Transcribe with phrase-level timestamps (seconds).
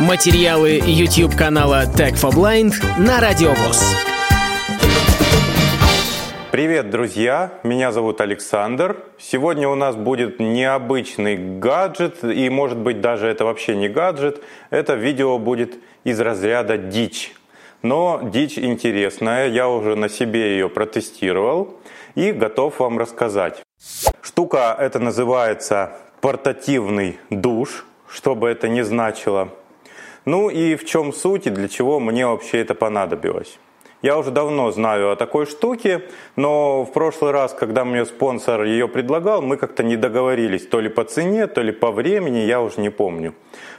[0.00, 3.96] Материалы YouTube канала Tech for Blind на Радиовоз.
[6.50, 7.54] Привет, друзья!
[7.62, 8.98] Меня зовут Александр.
[9.18, 14.42] Сегодня у нас будет необычный гаджет, и может быть даже это вообще не гаджет.
[14.68, 17.32] Это видео будет из разряда дичь.
[17.80, 21.74] Но дичь интересная, я уже на себе ее протестировал
[22.14, 23.62] и готов вам рассказать.
[24.20, 29.48] Штука это называется портативный душ, что бы это ни значило.
[30.26, 33.58] Ну и в чем суть и для чего мне вообще это понадобилось?
[34.02, 36.02] Я уже давно знаю о такой штуке,
[36.34, 40.88] но в прошлый раз, когда мне спонсор ее предлагал, мы как-то не договорились то ли
[40.88, 43.34] по цене, то ли по времени, я уже не помню.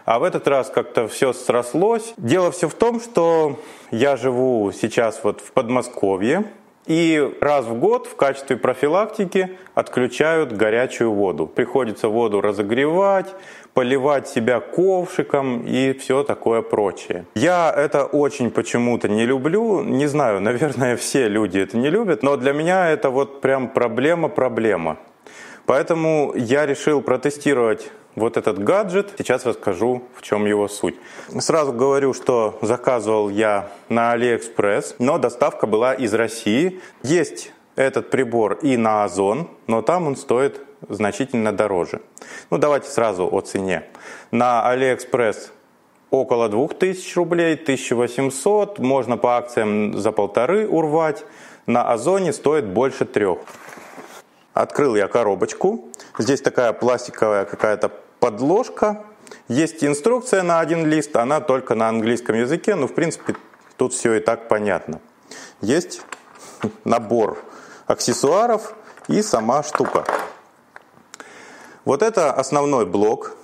[0.06, 2.14] А в этот раз как-то все срослось.
[2.16, 3.60] Дело все в том, что
[3.92, 6.46] я живу сейчас вот в Подмосковье,
[6.88, 11.46] и раз в год в качестве профилактики отключают горячую воду.
[11.46, 13.36] Приходится воду разогревать,
[13.74, 17.26] поливать себя ковшиком и все такое прочее.
[17.36, 19.84] Я это очень почему-то не люблю.
[19.84, 24.98] Не знаю, наверное, все люди это не любят, но для меня это вот прям проблема-проблема.
[25.66, 29.14] Поэтому я решил протестировать вот этот гаджет.
[29.18, 30.96] Сейчас расскажу, в чем его суть.
[31.40, 36.82] Сразу говорю, что заказывал я на AliExpress, но доставка была из России.
[37.04, 40.60] Есть этот прибор и на Озон, но там он стоит
[40.90, 42.02] значительно дороже.
[42.50, 43.84] Ну, давайте сразу о цене.
[44.32, 45.52] На AliExpress
[46.10, 51.24] около 2000 рублей, 1800, можно по акциям за полторы урвать.
[51.68, 53.40] На Озоне стоит больше трех.
[54.56, 55.86] Открыл я коробочку.
[56.18, 59.04] Здесь такая пластиковая какая-то подложка.
[59.48, 63.36] Есть инструкция на один лист, она только на английском языке, но в принципе
[63.76, 65.02] тут все и так понятно.
[65.62, 66.02] Есть
[66.84, 67.38] набор
[67.86, 68.76] аксессуаров
[69.08, 70.06] и сама штука.
[71.86, 73.38] Вот это основной блок.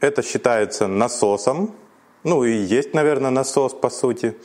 [0.00, 1.74] Это считается насосом.
[2.24, 4.36] Ну и есть, наверное, насос по сути.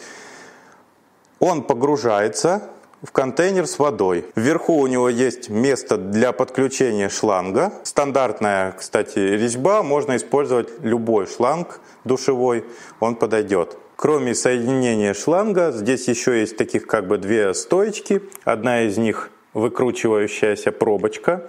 [1.39, 2.69] Он погружается
[3.01, 4.25] в контейнер с водой.
[4.35, 7.73] Вверху у него есть место для подключения шланга.
[7.83, 9.83] Стандартная, кстати, резьба.
[9.83, 12.63] Можно использовать любой шланг душевой,
[12.99, 13.77] он подойдет.
[13.95, 18.21] Кроме соединения шланга, здесь еще есть таких как бы две стоечки.
[18.43, 21.47] Одна из них выкручивающаяся пробочка.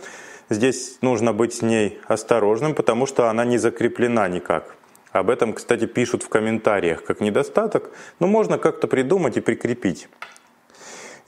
[0.50, 4.74] Здесь нужно быть с ней осторожным, потому что она не закреплена никак.
[5.12, 10.08] Об этом, кстати, пишут в комментариях как недостаток, но можно как-то придумать и прикрепить.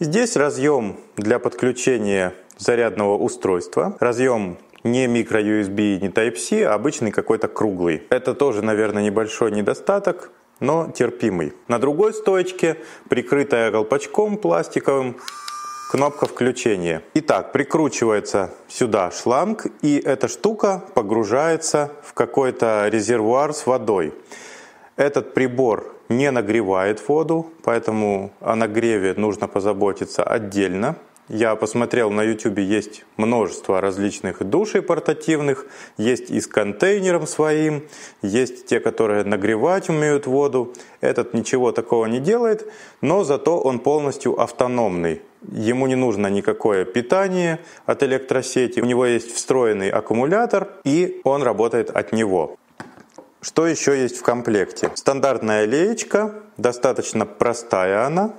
[0.00, 3.97] Здесь разъем для подключения зарядного устройства.
[4.00, 8.03] Разъем не micro-USB, не Type-C, а обычный какой-то круглый.
[8.10, 11.53] Это тоже, наверное, небольшой недостаток, но терпимый.
[11.69, 12.78] На другой стоечке,
[13.09, 15.16] прикрытая колпачком пластиковым,
[15.93, 17.04] кнопка включения.
[17.15, 24.12] Итак, прикручивается сюда шланг, и эта штука погружается в какой-то резервуар с водой.
[24.97, 30.97] Этот прибор не нагревает воду, поэтому о нагреве нужно позаботиться отдельно.
[31.28, 35.65] Я посмотрел на YouTube, есть множество различных душей портативных,
[35.97, 37.84] есть и с контейнером своим,
[38.20, 40.75] есть те, которые нагревать умеют воду.
[41.00, 45.22] Этот ничего такого не делает, но зато он полностью автономный.
[45.50, 51.88] Ему не нужно никакое питание от электросети, у него есть встроенный аккумулятор, и он работает
[51.88, 52.59] от него.
[53.44, 54.91] Что еще есть в комплекте?
[54.94, 58.32] Стандартная леечка, достаточно простая она.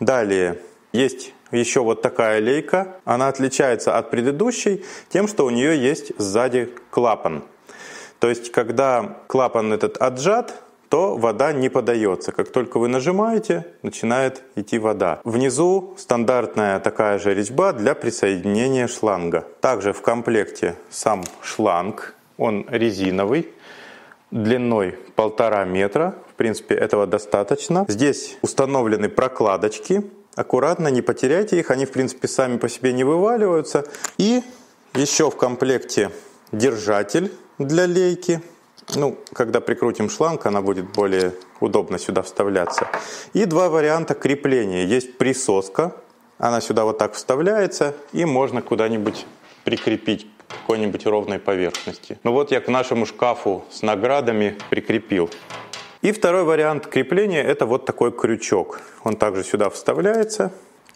[0.00, 0.62] Далее
[0.92, 2.96] есть еще вот такая лейка.
[3.04, 7.44] Она отличается от предыдущей тем, что у нее есть сзади клапан.
[8.18, 12.32] То есть, когда клапан этот отжат, то вода не подается.
[12.32, 15.20] Как только вы нажимаете, начинает идти вода.
[15.24, 19.44] Внизу стандартная такая же резьба для присоединения шланга.
[19.60, 23.48] Также в комплекте сам шланг он резиновый,
[24.30, 26.14] длиной полтора метра.
[26.30, 27.84] В принципе, этого достаточно.
[27.88, 30.10] Здесь установлены прокладочки.
[30.36, 31.70] Аккуратно, не потеряйте их.
[31.70, 33.84] Они, в принципе, сами по себе не вываливаются.
[34.18, 34.42] И
[34.94, 36.10] еще в комплекте
[36.52, 38.40] держатель для лейки.
[38.94, 42.86] Ну, когда прикрутим шланг, она будет более удобно сюда вставляться.
[43.32, 44.84] И два варианта крепления.
[44.86, 45.96] Есть присоска.
[46.38, 47.94] Она сюда вот так вставляется.
[48.12, 49.26] И можно куда-нибудь
[49.64, 52.18] прикрепить какой-нибудь ровной поверхности.
[52.24, 55.30] Ну вот я к нашему шкафу с наградами прикрепил.
[56.02, 58.80] И второй вариант крепления это вот такой крючок.
[59.04, 60.52] Он также сюда вставляется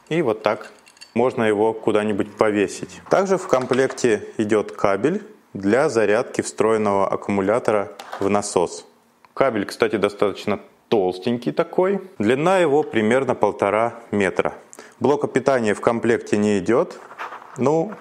[0.09, 0.71] и вот так
[1.15, 3.01] можно его куда-нибудь повесить.
[3.11, 5.23] Также в комплекте идет кабель
[5.53, 8.87] для зарядки встроенного аккумулятора в насос.
[9.35, 12.01] Кабель, кстати, достаточно толстенький такой.
[12.19, 14.55] Длина его примерно полтора метра.
[15.01, 16.99] Блока питания в комплекте не идет.
[17.59, 17.93] Ну,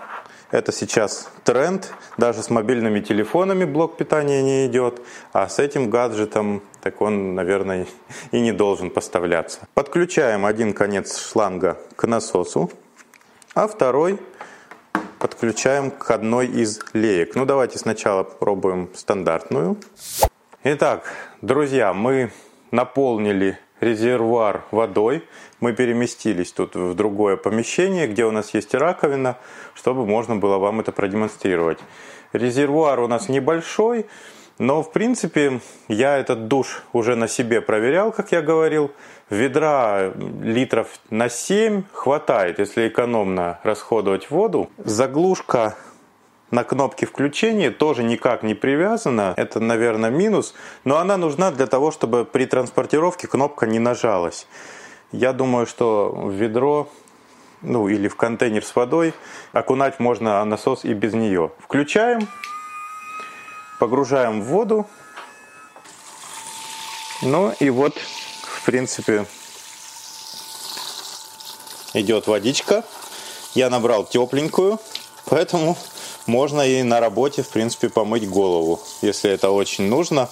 [0.51, 1.93] Это сейчас тренд.
[2.17, 5.01] Даже с мобильными телефонами блок питания не идет.
[5.31, 7.85] А с этим гаджетом так он, наверное,
[8.31, 9.59] и не должен поставляться.
[9.73, 12.69] Подключаем один конец шланга к насосу,
[13.53, 14.19] а второй
[15.19, 17.35] подключаем к одной из леек.
[17.35, 19.77] Ну давайте сначала попробуем стандартную.
[20.63, 21.05] Итак,
[21.41, 22.31] друзья, мы
[22.71, 25.27] наполнили резервуар водой.
[25.59, 29.37] Мы переместились тут в другое помещение, где у нас есть раковина,
[29.73, 31.79] чтобы можно было вам это продемонстрировать.
[32.31, 34.05] Резервуар у нас небольшой,
[34.57, 38.91] но в принципе я этот душ уже на себе проверял, как я говорил.
[39.29, 40.11] Ведра
[40.41, 44.69] литров на 7 хватает, если экономно расходовать воду.
[44.77, 45.75] Заглушка
[46.51, 49.33] на кнопке включения тоже никак не привязана.
[49.37, 50.53] Это, наверное, минус.
[50.83, 54.47] Но она нужна для того, чтобы при транспортировке кнопка не нажалась.
[55.11, 56.89] Я думаю, что в ведро
[57.61, 59.13] ну или в контейнер с водой
[59.51, 61.51] окунать можно насос и без нее.
[61.59, 62.27] Включаем,
[63.79, 64.87] погружаем в воду.
[67.21, 69.25] Ну и вот, в принципе,
[71.93, 72.83] идет водичка.
[73.53, 74.79] Я набрал тепленькую,
[75.25, 75.77] поэтому
[76.31, 80.29] можно и на работе, в принципе, помыть голову, если это очень нужно.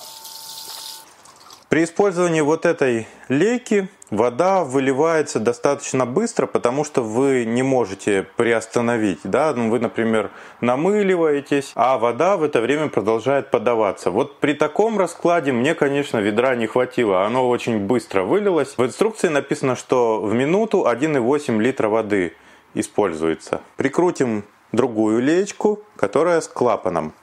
[1.67, 9.19] При использовании вот этой лейки вода выливается достаточно быстро, потому что вы не можете приостановить.
[9.23, 9.53] Да?
[9.53, 10.31] Ну, вы, например,
[10.61, 14.09] намыливаетесь, а вода в это время продолжает подаваться.
[14.09, 17.25] Вот при таком раскладе мне, конечно, ведра не хватило.
[17.25, 18.75] Оно очень быстро вылилось.
[18.77, 22.33] В инструкции написано, что в минуту 1,8 литра воды
[22.73, 23.61] используется.
[23.77, 27.13] Прикрутим другую леечку, которая с клапаном.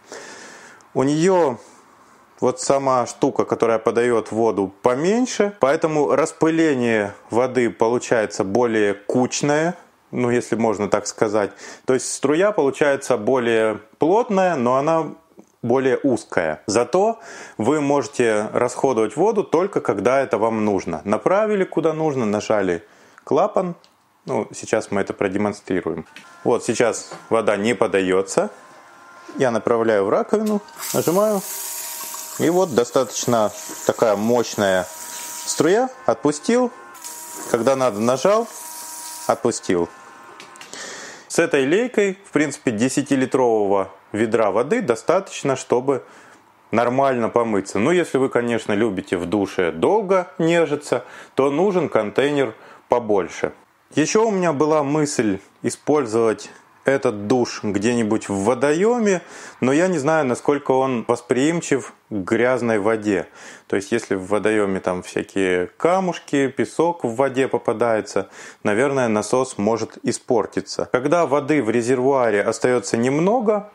[0.94, 1.58] У нее
[2.40, 9.74] вот сама штука, которая подает воду поменьше, поэтому распыление воды получается более кучное,
[10.10, 11.50] ну если можно так сказать.
[11.84, 15.14] То есть струя получается более плотная, но она
[15.62, 16.62] более узкая.
[16.66, 17.18] Зато
[17.58, 21.00] вы можете расходовать воду только когда это вам нужно.
[21.04, 22.84] Направили куда нужно, нажали
[23.24, 23.74] клапан,
[24.26, 26.04] ну, сейчас мы это продемонстрируем.
[26.44, 28.50] Вот сейчас вода не подается.
[29.36, 30.60] Я направляю в раковину,
[30.92, 31.40] нажимаю.
[32.38, 33.50] И вот достаточно
[33.86, 34.86] такая мощная
[35.46, 35.88] струя.
[36.06, 36.72] Отпустил.
[37.50, 38.48] Когда надо, нажал.
[39.26, 39.88] Отпустил.
[41.28, 46.04] С этой лейкой, в принципе, 10-литрового ведра воды достаточно, чтобы
[46.70, 47.78] нормально помыться.
[47.78, 52.54] Ну, если вы, конечно, любите в душе долго нежиться, то нужен контейнер
[52.88, 53.52] побольше.
[53.94, 56.50] Еще у меня была мысль использовать
[56.84, 59.22] этот душ где-нибудь в водоеме,
[59.60, 63.26] но я не знаю, насколько он восприимчив к грязной воде.
[63.66, 68.28] То есть, если в водоеме там всякие камушки, песок в воде попадается,
[68.64, 70.88] наверное, насос может испортиться.
[70.92, 73.70] Когда воды в резервуаре остается немного,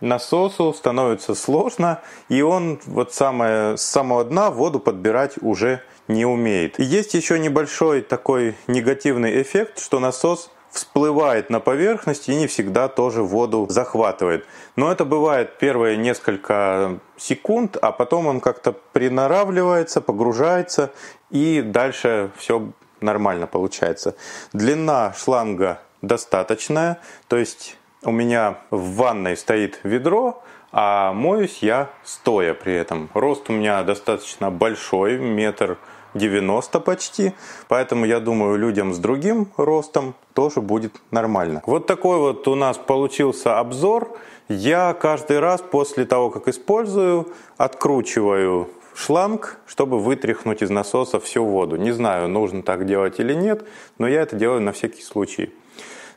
[0.00, 6.78] насосу становится сложно, и он вот самое, с самого дна воду подбирать уже не умеет.
[6.78, 12.88] И есть еще небольшой такой негативный эффект, что насос всплывает на поверхность и не всегда
[12.88, 14.44] тоже воду захватывает.
[14.76, 20.90] Но это бывает первые несколько секунд, а потом он как-то приноравливается, погружается
[21.30, 24.16] и дальше все нормально получается.
[24.52, 26.98] Длина шланга достаточная,
[27.28, 30.42] то есть у меня в ванной стоит ведро,
[30.72, 33.08] а моюсь я стоя при этом.
[33.14, 35.78] Рост у меня достаточно большой, метр
[36.14, 37.32] 90 почти,
[37.68, 41.62] поэтому я думаю, людям с другим ростом тоже будет нормально.
[41.66, 44.16] Вот такой вот у нас получился обзор.
[44.48, 51.76] Я каждый раз после того, как использую, откручиваю шланг, чтобы вытряхнуть из насоса всю воду.
[51.76, 53.66] Не знаю, нужно так делать или нет,
[53.98, 55.52] но я это делаю на всякий случай.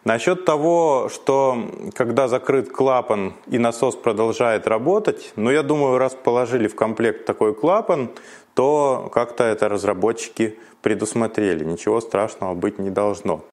[0.08, 6.70] Насчет того, что когда закрыт клапан и насос продолжает работать, ну я думаю, раз положили
[6.70, 8.12] в комплект такой клапан,
[8.54, 11.66] то как-то это разработчики предусмотрели.
[11.66, 13.44] Ничего страшного быть не должно.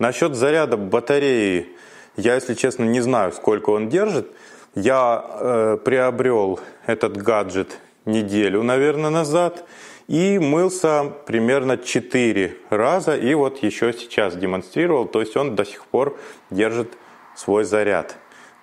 [0.00, 1.68] Насчет заряда батареи,
[2.16, 4.28] я, если честно, не знаю, сколько он держит.
[4.74, 9.64] Я э, приобрел этот гаджет неделю, наверное, назад
[10.10, 15.86] и мылся примерно 4 раза, и вот еще сейчас демонстрировал, то есть он до сих
[15.86, 16.18] пор
[16.50, 16.98] держит
[17.36, 18.16] свой заряд.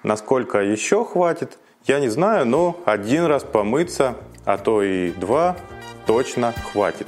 [0.04, 5.58] Насколько еще хватит, я не знаю, но один раз помыться а то и два
[6.06, 7.08] точно хватит.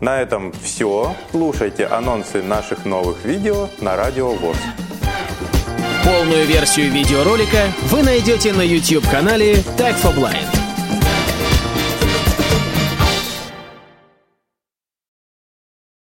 [0.00, 1.14] На этом все.
[1.30, 4.56] Слушайте анонсы наших новых видео на Радио ВОЗ.
[6.02, 10.53] Полную версию видеоролика вы найдете на YouTube-канале Tag for Blind.